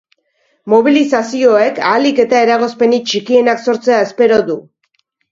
Mobilizazioek 0.73 1.81
ahalik 1.89 2.21
eta 2.23 2.39
eragozpenik 2.45 3.05
txikienak 3.11 3.61
sortzea 3.67 3.99
espero 4.07 4.41
du. 4.49 4.57